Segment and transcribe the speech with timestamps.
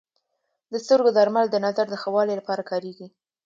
[0.71, 3.07] د سترګو درمل د نظر د ښه والي لپاره کارېږي.